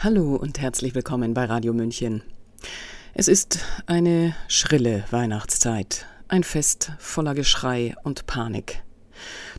[0.00, 2.22] Hallo und herzlich willkommen bei Radio München.
[3.14, 8.84] Es ist eine schrille Weihnachtszeit, ein Fest voller Geschrei und Panik.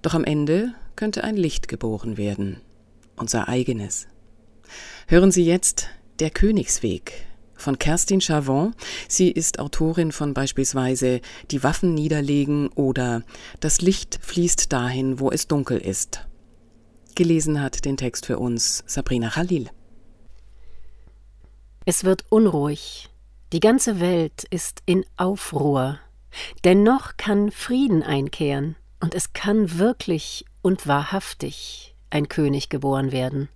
[0.01, 2.61] Doch am Ende könnte ein Licht geboren werden,
[3.17, 4.07] unser eigenes.
[5.09, 5.89] Hören Sie jetzt
[6.19, 8.73] Der Königsweg von Kerstin Chavon.
[9.09, 11.19] Sie ist Autorin von beispielsweise
[11.51, 13.23] Die Waffen niederlegen oder
[13.59, 16.25] Das Licht fließt dahin, wo es dunkel ist.
[17.15, 19.69] Gelesen hat den Text für uns Sabrina Khalil.
[21.91, 23.09] Es wird unruhig.
[23.51, 25.97] Die ganze Welt ist in Aufruhr.
[26.63, 33.49] Dennoch kann Frieden einkehren und es kann wirklich und wahrhaftig ein König geboren werden.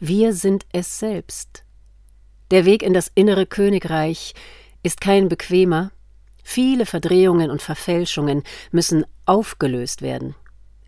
[0.00, 1.64] Wir sind es selbst.
[2.50, 4.32] Der Weg in das innere Königreich
[4.82, 5.92] ist kein bequemer.
[6.42, 10.34] Viele Verdrehungen und Verfälschungen müssen aufgelöst werden.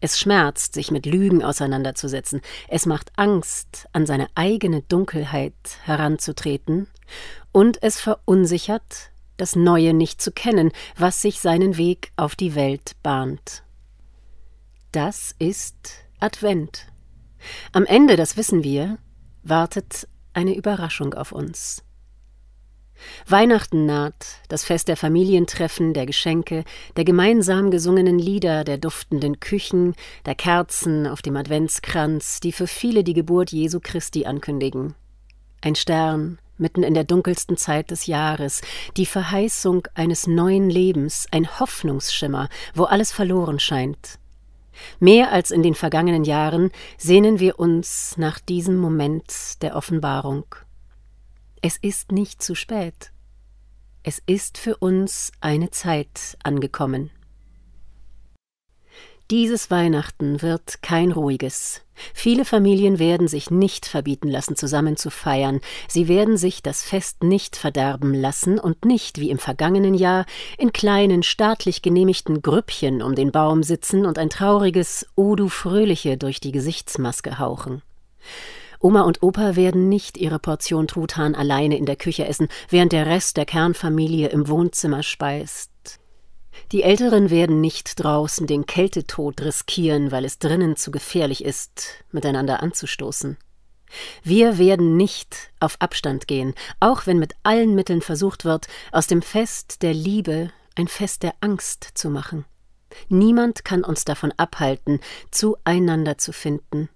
[0.00, 2.40] Es schmerzt, sich mit Lügen auseinanderzusetzen.
[2.68, 6.88] Es macht Angst, an seine eigene Dunkelheit heranzutreten.
[7.52, 12.92] Und es verunsichert, das Neue nicht zu kennen, was sich seinen Weg auf die Welt
[13.02, 13.62] bahnt.
[14.92, 16.86] Das ist Advent.
[17.72, 18.98] Am Ende, das wissen wir,
[19.42, 21.85] wartet eine Überraschung auf uns.
[23.26, 26.64] Weihnachten naht, das Fest der Familientreffen, der Geschenke,
[26.96, 29.94] der gemeinsam gesungenen Lieder, der duftenden Küchen,
[30.24, 34.94] der Kerzen auf dem Adventskranz, die für viele die Geburt Jesu Christi ankündigen.
[35.60, 38.62] Ein Stern, mitten in der dunkelsten Zeit des Jahres,
[38.96, 44.18] die Verheißung eines neuen Lebens, ein Hoffnungsschimmer, wo alles verloren scheint.
[45.00, 50.44] Mehr als in den vergangenen Jahren sehnen wir uns nach diesem Moment der Offenbarung.
[51.62, 53.12] Es ist nicht zu spät.
[54.02, 57.10] Es ist für uns eine Zeit angekommen.
[59.32, 61.80] Dieses Weihnachten wird kein ruhiges.
[62.14, 65.60] Viele Familien werden sich nicht verbieten lassen, zusammen zu feiern.
[65.88, 70.26] Sie werden sich das Fest nicht verderben lassen und nicht, wie im vergangenen Jahr,
[70.58, 76.16] in kleinen, staatlich genehmigten Grüppchen um den Baum sitzen und ein trauriges O du Fröhliche
[76.16, 77.82] durch die Gesichtsmaske hauchen.
[78.80, 83.06] Oma und Opa werden nicht ihre Portion Truthahn alleine in der Küche essen, während der
[83.06, 85.70] Rest der Kernfamilie im Wohnzimmer speist.
[86.72, 92.62] Die Älteren werden nicht draußen den Kältetod riskieren, weil es drinnen zu gefährlich ist, miteinander
[92.62, 93.36] anzustoßen.
[94.22, 99.22] Wir werden nicht auf Abstand gehen, auch wenn mit allen Mitteln versucht wird, aus dem
[99.22, 102.44] Fest der Liebe ein Fest der Angst zu machen.
[103.08, 105.00] Niemand kann uns davon abhalten,
[105.30, 106.88] zueinander zu finden,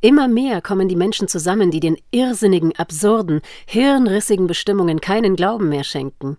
[0.00, 5.84] Immer mehr kommen die Menschen zusammen, die den irrsinnigen, absurden, hirnrissigen Bestimmungen keinen Glauben mehr
[5.84, 6.36] schenken.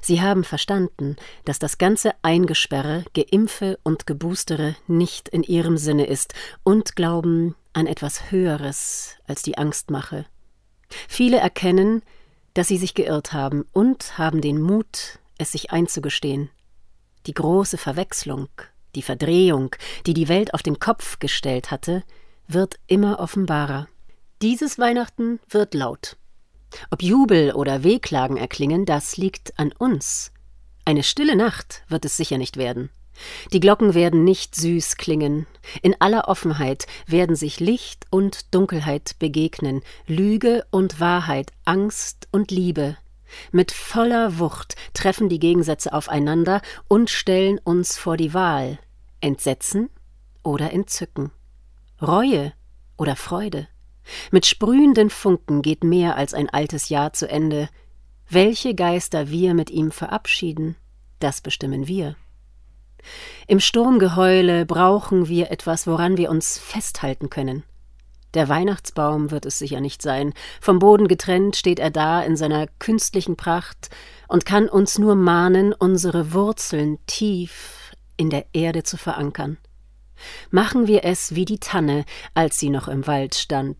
[0.00, 6.34] Sie haben verstanden, dass das ganze Eingesperre, Geimpfe und Geboostere nicht in ihrem Sinne ist
[6.62, 10.26] und glauben an etwas Höheres als die Angstmache.
[11.08, 12.02] Viele erkennen,
[12.54, 16.50] dass sie sich geirrt haben und haben den Mut, es sich einzugestehen.
[17.26, 18.48] Die große Verwechslung,
[18.94, 19.74] die Verdrehung,
[20.06, 22.02] die die Welt auf den Kopf gestellt hatte,
[22.52, 23.88] wird immer offenbarer.
[24.42, 26.16] Dieses Weihnachten wird laut.
[26.90, 30.32] Ob Jubel oder Wehklagen erklingen, das liegt an uns.
[30.84, 32.90] Eine stille Nacht wird es sicher nicht werden.
[33.52, 35.46] Die Glocken werden nicht süß klingen.
[35.82, 42.96] In aller Offenheit werden sich Licht und Dunkelheit begegnen, Lüge und Wahrheit, Angst und Liebe.
[43.52, 48.78] Mit voller Wucht treffen die Gegensätze aufeinander und stellen uns vor die Wahl
[49.20, 49.90] Entsetzen
[50.42, 51.30] oder Entzücken.
[52.02, 52.52] Reue
[52.96, 53.68] oder Freude.
[54.30, 57.68] Mit sprühenden Funken geht mehr als ein altes Jahr zu Ende.
[58.28, 60.76] Welche Geister wir mit ihm verabschieden,
[61.18, 62.16] das bestimmen wir.
[63.46, 67.64] Im Sturmgeheule brauchen wir etwas, woran wir uns festhalten können.
[68.34, 70.32] Der Weihnachtsbaum wird es sicher nicht sein.
[70.60, 73.90] Vom Boden getrennt steht er da in seiner künstlichen Pracht
[74.28, 79.58] und kann uns nur mahnen, unsere Wurzeln tief in der Erde zu verankern.
[80.50, 82.04] Machen wir es wie die Tanne,
[82.34, 83.76] als sie noch im Wald stand.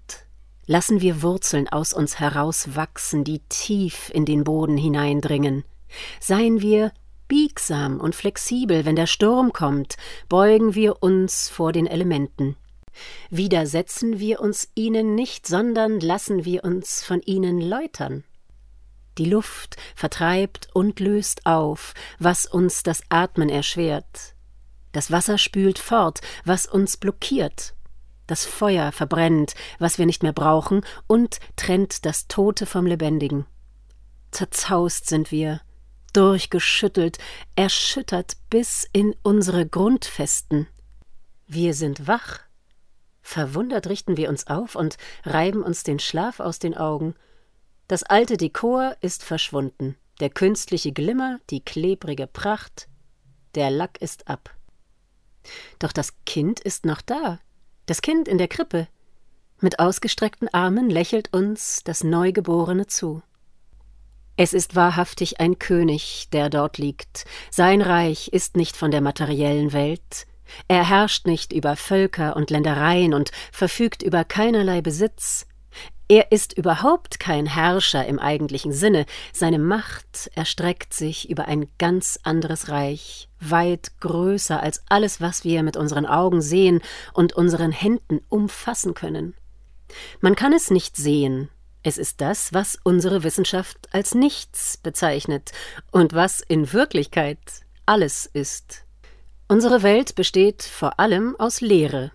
[0.67, 5.65] Lassen wir Wurzeln aus uns herauswachsen, die tief in den Boden hineindringen.
[6.21, 6.93] Seien wir
[7.27, 9.97] biegsam und flexibel, wenn der Sturm kommt,
[10.29, 12.57] beugen wir uns vor den Elementen.
[13.31, 18.25] Widersetzen wir uns ihnen nicht, sondern lassen wir uns von ihnen läutern.
[19.19, 24.35] Die Luft vertreibt und löst auf, was uns das Atmen erschwert.
[24.93, 27.75] Das Wasser spült fort, was uns blockiert.
[28.27, 33.47] Das Feuer verbrennt, was wir nicht mehr brauchen, und trennt das Tote vom Lebendigen.
[34.31, 35.61] Zerzaust sind wir,
[36.13, 37.19] durchgeschüttelt,
[37.57, 40.69] erschüttert bis in unsere Grundfesten.
[41.47, 42.41] Wir sind wach.
[43.23, 47.15] Verwundert richten wir uns auf und reiben uns den Schlaf aus den Augen.
[47.89, 52.89] Das alte Dekor ist verschwunden, der künstliche Glimmer, die klebrige Pracht,
[53.57, 54.55] der Lack ist ab.
[55.79, 57.39] Doch das Kind ist noch da,
[57.87, 58.89] das Kind in der Krippe.
[59.61, 63.23] Mit ausgestreckten Armen lächelt uns das Neugeborene zu.
[64.37, 67.27] Es ist wahrhaftig ein König, der dort liegt.
[67.51, 70.27] Sein Reich ist nicht von der materiellen Welt.
[70.67, 75.47] Er herrscht nicht über Völker und Ländereien und verfügt über keinerlei Besitz.
[76.11, 79.07] Er ist überhaupt kein Herrscher im eigentlichen Sinne.
[79.33, 85.63] Seine Macht erstreckt sich über ein ganz anderes Reich, weit größer als alles, was wir
[85.63, 86.81] mit unseren Augen sehen
[87.13, 89.35] und unseren Händen umfassen können.
[90.21, 91.49] Man kann es nicht sehen,
[91.85, 95.53] es ist das, was unsere Wissenschaft als nichts bezeichnet
[95.93, 97.39] und was in Wirklichkeit
[97.87, 98.85] alles ist.
[99.47, 102.11] Unsere Welt besteht vor allem aus Leere.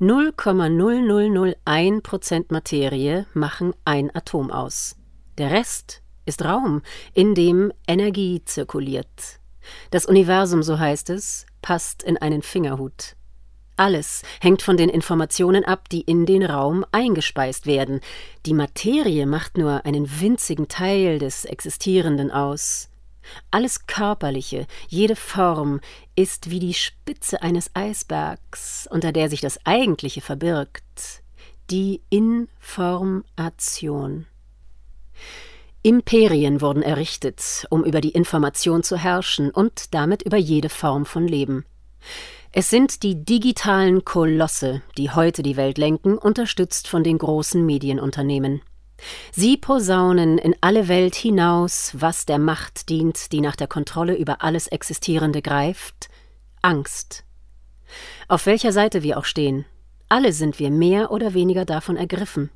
[0.00, 4.96] 0,0001 Prozent Materie machen ein Atom aus.
[5.38, 6.82] Der Rest ist Raum,
[7.14, 9.40] in dem Energie zirkuliert.
[9.90, 13.14] Das Universum, so heißt es, passt in einen Fingerhut.
[13.76, 18.00] Alles hängt von den Informationen ab, die in den Raum eingespeist werden.
[18.44, 22.88] Die Materie macht nur einen winzigen Teil des Existierenden aus.
[23.50, 25.80] Alles Körperliche, jede Form
[26.14, 31.22] ist wie die Spitze eines Eisbergs, unter der sich das Eigentliche verbirgt,
[31.70, 33.24] die Information.
[35.82, 41.26] Imperien wurden errichtet, um über die Information zu herrschen und damit über jede Form von
[41.26, 41.64] Leben.
[42.50, 48.62] Es sind die digitalen Kolosse, die heute die Welt lenken, unterstützt von den großen Medienunternehmen.
[49.32, 54.42] Sie posaunen in alle Welt hinaus, was der Macht dient, die nach der Kontrolle über
[54.42, 56.08] alles Existierende greift
[56.62, 57.24] Angst.
[58.26, 59.64] Auf welcher Seite wir auch stehen,
[60.08, 62.50] alle sind wir mehr oder weniger davon ergriffen.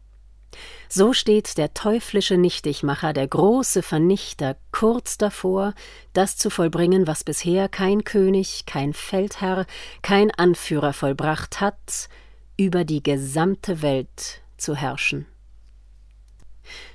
[0.89, 5.73] So steht der teuflische Nichtigmacher, der große Vernichter, kurz davor,
[6.13, 9.67] das zu vollbringen, was bisher kein König, kein Feldherr,
[10.03, 12.11] kein Anführer vollbracht hat,
[12.59, 15.27] über die gesamte Welt zu herrschen.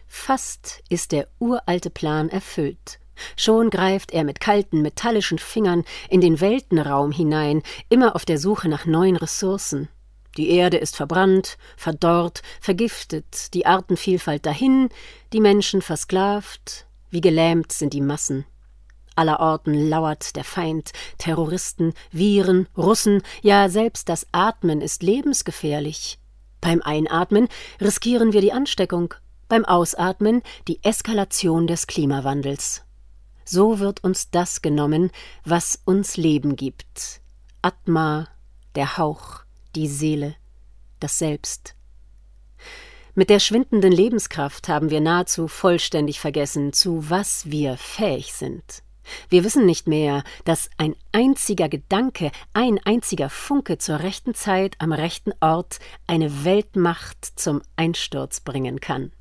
[0.08, 3.00] Fast ist der uralte Plan erfüllt.
[3.36, 8.70] Schon greift er mit kalten, metallischen Fingern in den Weltenraum hinein, immer auf der Suche
[8.70, 9.90] nach neuen Ressourcen.
[10.38, 14.90] Die Erde ist verbrannt, verdorrt, vergiftet, die Artenvielfalt dahin,
[15.34, 18.46] die Menschen versklavt, wie gelähmt sind die Massen.
[19.16, 26.20] Allerorten lauert der Feind, Terroristen, Viren, Russen, ja selbst das Atmen ist lebensgefährlich.
[26.62, 27.48] Beim Einatmen
[27.82, 29.16] riskieren wir die Ansteckung,
[29.48, 32.84] beim Ausatmen die Eskalation des Klimawandels.
[33.46, 35.12] So wird uns das genommen,
[35.46, 37.22] was uns Leben gibt.
[37.62, 38.28] Atma,
[38.76, 39.42] der Hauch,
[39.76, 40.36] die Seele,
[41.00, 41.76] das Selbst.
[43.16, 48.84] Mit der schwindenden Lebenskraft haben wir nahezu vollständig vergessen, zu was wir fähig sind.
[49.30, 54.92] Wir wissen nicht mehr, dass ein einziger Gedanke, ein einziger Funke zur rechten Zeit am
[54.92, 59.12] rechten Ort eine Weltmacht zum Einsturz bringen kann.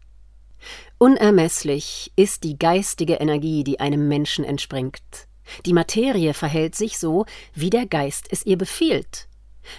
[0.98, 5.02] Unermesslich ist die geistige Energie, die einem Menschen entspringt.
[5.64, 9.28] Die Materie verhält sich so, wie der Geist es ihr befiehlt.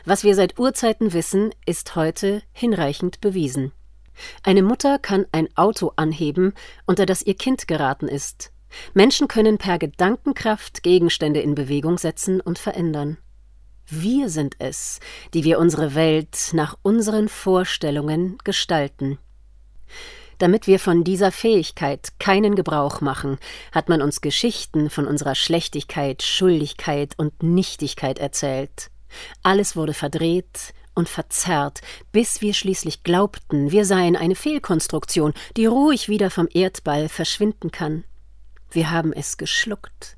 [0.06, 3.72] Was wir seit Urzeiten wissen, ist heute hinreichend bewiesen.
[4.44, 6.54] Eine Mutter kann ein Auto anheben,
[6.86, 8.52] unter das ihr Kind geraten ist.
[8.94, 13.18] Menschen können per Gedankenkraft Gegenstände in Bewegung setzen und verändern.
[13.90, 15.00] Wir sind es,
[15.34, 19.18] die wir unsere Welt nach unseren Vorstellungen gestalten.
[20.38, 23.40] Damit wir von dieser Fähigkeit keinen Gebrauch machen,
[23.72, 28.92] hat man uns Geschichten von unserer Schlechtigkeit, Schuldigkeit und Nichtigkeit erzählt.
[29.42, 36.10] Alles wurde verdreht und verzerrt, bis wir schließlich glaubten, wir seien eine Fehlkonstruktion, die ruhig
[36.10, 38.04] wieder vom Erdball verschwinden kann.
[38.72, 40.18] Wir haben es geschluckt.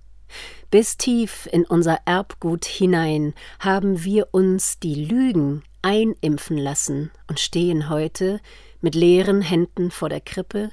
[0.71, 7.89] Bis tief in unser Erbgut hinein haben wir uns die Lügen einimpfen lassen und stehen
[7.89, 8.39] heute
[8.81, 10.71] mit leeren Händen vor der Krippe,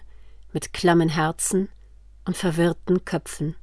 [0.53, 1.69] mit klammen Herzen
[2.25, 3.57] und verwirrten Köpfen.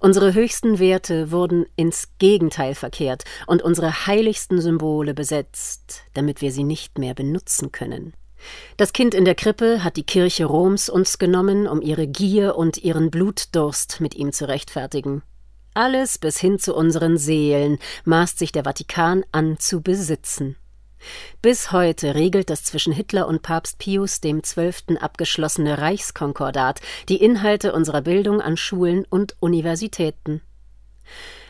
[0.00, 6.64] Unsere höchsten Werte wurden ins Gegenteil verkehrt und unsere heiligsten Symbole besetzt, damit wir sie
[6.64, 8.12] nicht mehr benutzen können.
[8.76, 12.76] Das Kind in der Krippe hat die Kirche Roms uns genommen, um ihre Gier und
[12.78, 15.22] ihren Blutdurst mit ihm zu rechtfertigen.
[15.72, 20.56] Alles bis hin zu unseren Seelen maßt sich der Vatikan an zu besitzen.
[21.42, 24.98] Bis heute regelt das zwischen Hitler und Papst Pius XII.
[24.98, 30.42] abgeschlossene Reichskonkordat die Inhalte unserer Bildung an Schulen und Universitäten.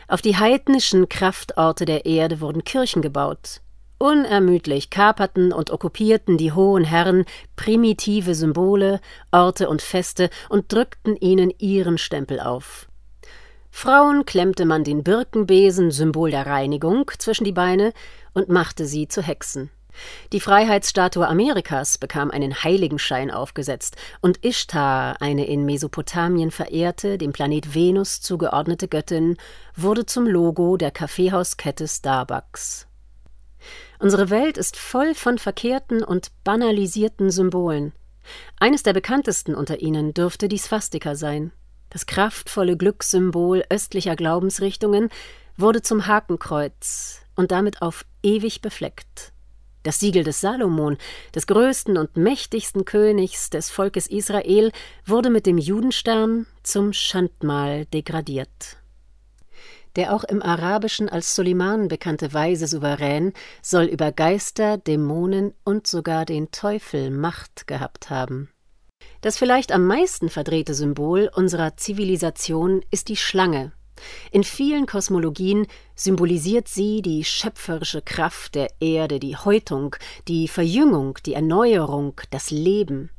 [0.09, 3.61] Auf die heidnischen Kraftorte der Erde wurden Kirchen gebaut.
[3.99, 7.25] Unermüdlich kaperten und okkupierten die hohen Herren
[7.57, 9.00] primitive Symbole,
[9.31, 12.88] Orte und Feste und drückten ihnen ihren Stempel auf.
[13.78, 17.92] Frauen klemmte man den Birkenbesen, Symbol der Reinigung, zwischen die Beine
[18.33, 19.68] und machte sie zu Hexen.
[20.33, 27.75] Die Freiheitsstatue Amerikas bekam einen Heiligenschein aufgesetzt und Ishtar, eine in Mesopotamien verehrte, dem Planet
[27.75, 29.37] Venus zugeordnete Göttin,
[29.76, 32.87] wurde zum Logo der Kaffeehauskette Starbucks.
[33.99, 37.92] Unsere Welt ist voll von verkehrten und banalisierten Symbolen.
[38.59, 41.52] Eines der bekanntesten unter ihnen dürfte die Swastika sein.
[41.90, 45.11] Das kraftvolle Glückssymbol östlicher Glaubensrichtungen
[45.57, 49.33] wurde zum Hakenkreuz und damit auf ewig befleckt.
[49.83, 50.99] Das Siegel des Salomon,
[51.33, 54.73] des größten und mächtigsten Königs des Volkes Israel,
[55.05, 58.78] wurde mit dem Judenstern zum Schandmal degradiert.
[59.95, 66.25] Der auch im Arabischen als Soliman bekannte weise Souverän soll über Geister, Dämonen und sogar
[66.25, 68.50] den Teufel Macht gehabt haben.
[69.26, 73.73] Das vielleicht am meisten verdrehte Symbol unserer Zivilisation ist die Schlange.
[74.30, 75.66] In vielen Kosmologien
[75.97, 79.97] symbolisiert sie die schöpferische Kraft der Erde, die Häutung,
[80.28, 83.11] die Verjüngung, die Erneuerung, das Leben.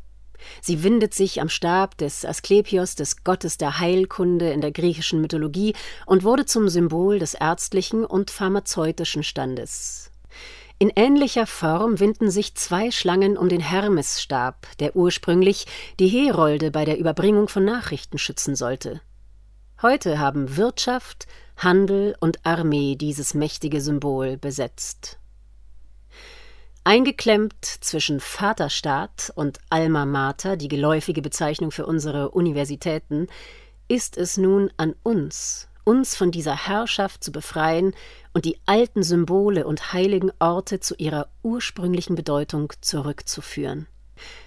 [0.62, 5.76] Sie windet sich am Stab des Asklepios, des Gottes der Heilkunde in der griechischen Mythologie,
[6.06, 10.10] und wurde zum Symbol des ärztlichen und pharmazeutischen Standes.
[10.80, 15.66] In ähnlicher Form winden sich zwei Schlangen um den Hermesstab, der ursprünglich
[16.00, 19.02] die Herolde bei der Überbringung von Nachrichten schützen sollte.
[19.82, 21.26] Heute haben Wirtschaft,
[21.58, 25.18] Handel und Armee dieses mächtige Symbol besetzt.
[26.84, 33.28] Eingeklemmt zwischen Vaterstaat und Alma Mater, die geläufige Bezeichnung für unsere Universitäten,
[33.88, 37.94] ist es nun an uns, uns von dieser Herrschaft zu befreien
[38.34, 43.88] und die alten Symbole und heiligen Orte zu ihrer ursprünglichen Bedeutung zurückzuführen.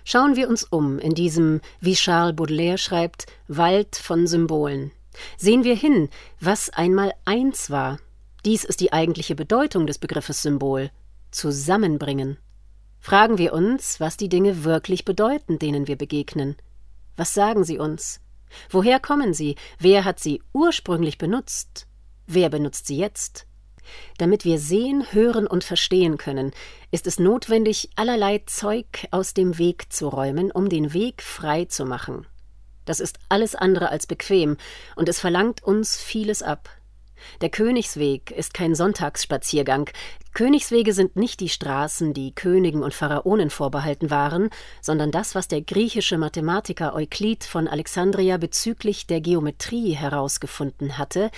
[0.04, 4.92] Schauen wir uns um in diesem, wie Charles Baudelaire schreibt, Wald von Symbolen.
[5.38, 7.98] Sehen wir hin, was einmal eins war.
[8.44, 10.90] Dies ist die eigentliche Bedeutung des Begriffes Symbol
[11.30, 12.36] zusammenbringen.
[13.00, 16.56] Fragen wir uns, was die Dinge wirklich bedeuten, denen wir begegnen.
[17.16, 18.20] Was sagen sie uns?
[18.68, 19.56] Woher kommen sie?
[19.78, 21.86] Wer hat sie ursprünglich benutzt?
[22.26, 23.46] Wer benutzt sie jetzt?
[24.18, 26.52] Damit wir sehen, hören und verstehen können,
[26.90, 31.84] ist es notwendig, allerlei Zeug aus dem Weg zu räumen, um den Weg frei zu
[31.84, 32.26] machen.
[32.84, 34.56] Das ist alles andere als bequem,
[34.96, 36.68] und es verlangt uns vieles ab.
[37.40, 39.90] Der Königsweg ist kein Sonntagsspaziergang.
[40.34, 44.50] Königswege sind nicht die Straßen, die Königen und Pharaonen vorbehalten waren,
[44.80, 51.30] sondern das, was der griechische Mathematiker Euklid von Alexandria bezüglich der Geometrie herausgefunden hatte.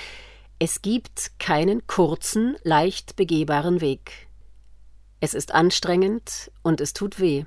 [0.59, 4.29] Es gibt keinen kurzen, leicht begehbaren Weg.
[5.21, 7.45] Es ist anstrengend und es tut weh.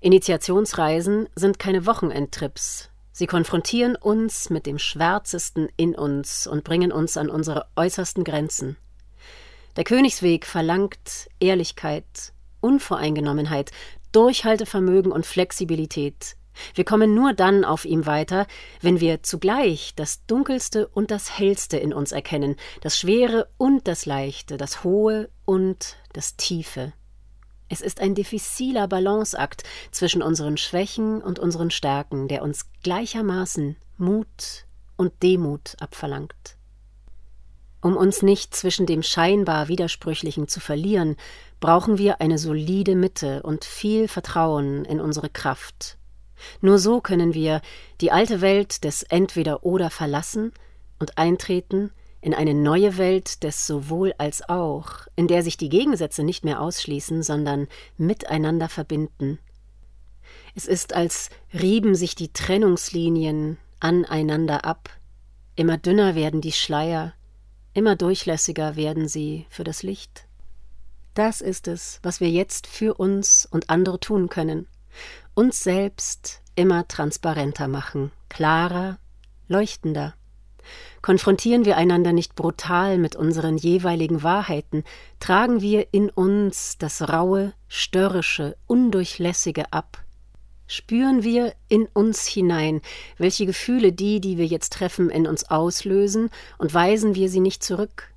[0.00, 7.16] Initiationsreisen sind keine Wochenendtrips, Sie konfrontieren uns mit dem Schwärzesten in uns und bringen uns
[7.16, 8.76] an unsere äußersten Grenzen.
[9.76, 13.70] Der Königsweg verlangt Ehrlichkeit, Unvoreingenommenheit,
[14.12, 16.36] Durchhaltevermögen und Flexibilität.
[16.74, 18.46] Wir kommen nur dann auf ihm weiter,
[18.80, 24.04] wenn wir zugleich das Dunkelste und das Hellste in uns erkennen, das Schwere und das
[24.04, 26.92] Leichte, das Hohe und das Tiefe.
[27.72, 29.62] Es ist ein diffiziler Balanceakt
[29.92, 34.66] zwischen unseren Schwächen und unseren Stärken, der uns gleichermaßen Mut
[34.98, 36.58] und Demut abverlangt.
[37.80, 41.16] Um uns nicht zwischen dem scheinbar Widersprüchlichen zu verlieren,
[41.60, 45.96] brauchen wir eine solide Mitte und viel Vertrauen in unsere Kraft.
[46.60, 47.62] Nur so können wir
[48.02, 50.52] die alte Welt des Entweder oder verlassen
[50.98, 51.90] und eintreten
[52.22, 56.60] in eine neue Welt des sowohl als auch, in der sich die Gegensätze nicht mehr
[56.60, 57.66] ausschließen, sondern
[57.98, 59.38] miteinander verbinden.
[60.54, 64.88] Es ist, als rieben sich die Trennungslinien aneinander ab,
[65.56, 67.12] immer dünner werden die Schleier,
[67.74, 70.28] immer durchlässiger werden sie für das Licht.
[71.14, 74.68] Das ist es, was wir jetzt für uns und andere tun können,
[75.34, 78.98] uns selbst immer transparenter machen, klarer,
[79.48, 80.14] leuchtender.
[81.00, 84.84] Konfrontieren wir einander nicht brutal mit unseren jeweiligen Wahrheiten,
[85.20, 90.02] tragen wir in uns das raue, störrische, undurchlässige ab.
[90.66, 92.80] Spüren wir in uns hinein,
[93.18, 97.62] welche Gefühle die, die wir jetzt treffen, in uns auslösen, und weisen wir sie nicht
[97.62, 98.12] zurück.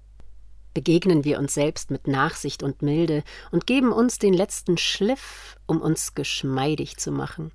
[0.74, 5.82] Begegnen wir uns selbst mit Nachsicht und Milde und geben uns den letzten Schliff, um
[5.82, 7.52] uns geschmeidig zu machen.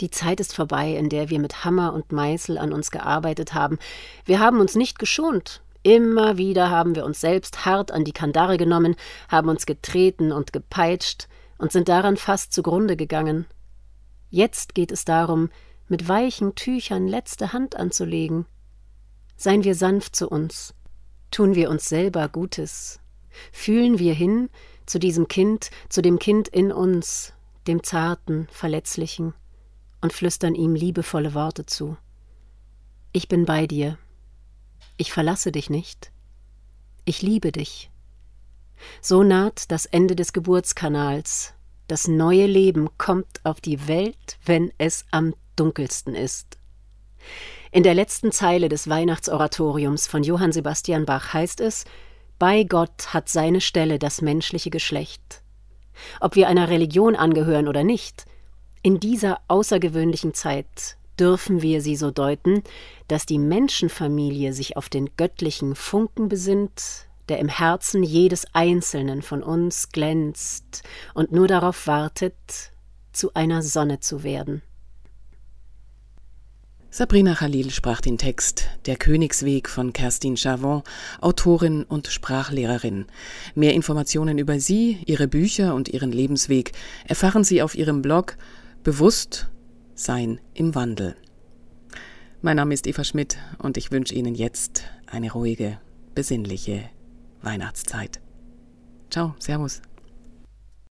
[0.00, 3.78] Die Zeit ist vorbei, in der wir mit Hammer und Meißel an uns gearbeitet haben.
[4.24, 8.58] Wir haben uns nicht geschont, Immer wieder haben wir uns selbst hart an die Kandare
[8.58, 8.96] genommen,
[9.28, 11.26] haben uns getreten und gepeitscht
[11.56, 13.46] und sind daran fast zugrunde gegangen.
[14.28, 15.48] Jetzt geht es darum,
[15.88, 18.44] mit weichen Tüchern letzte Hand anzulegen.
[19.36, 20.74] Seien wir sanft zu uns,
[21.30, 23.00] tun wir uns selber Gutes,
[23.50, 24.50] fühlen wir hin
[24.84, 27.32] zu diesem Kind, zu dem Kind in uns,
[27.66, 29.32] dem zarten, verletzlichen,
[30.00, 31.96] und flüstern ihm liebevolle Worte zu.
[33.12, 33.98] Ich bin bei dir.
[34.96, 36.12] Ich verlasse dich nicht.
[37.04, 37.90] Ich liebe dich.
[39.00, 41.54] So naht das Ende des Geburtskanals.
[41.88, 46.58] Das neue Leben kommt auf die Welt, wenn es am dunkelsten ist.
[47.72, 51.84] In der letzten Zeile des Weihnachtsoratoriums von Johann Sebastian Bach heißt es
[52.38, 55.42] Bei Gott hat seine Stelle das menschliche Geschlecht.
[56.20, 58.24] Ob wir einer Religion angehören oder nicht,
[58.82, 62.62] in dieser außergewöhnlichen Zeit dürfen wir sie so deuten,
[63.08, 69.42] dass die Menschenfamilie sich auf den göttlichen Funken besinnt, der im Herzen jedes Einzelnen von
[69.42, 70.82] uns glänzt
[71.14, 72.34] und nur darauf wartet,
[73.12, 74.62] zu einer Sonne zu werden.
[76.92, 80.82] Sabrina Khalil sprach den Text Der Königsweg von Kerstin Chavon,
[81.20, 83.06] Autorin und Sprachlehrerin.
[83.54, 86.72] Mehr Informationen über sie, ihre Bücher und ihren Lebensweg
[87.06, 88.36] erfahren Sie auf ihrem Blog
[88.82, 89.50] Bewusst
[89.94, 91.14] Sein im Wandel.
[92.40, 95.78] Mein Name ist Eva Schmidt und ich wünsche Ihnen jetzt eine ruhige,
[96.14, 96.88] besinnliche
[97.42, 98.22] Weihnachtszeit.
[99.10, 99.82] Ciao, Servus.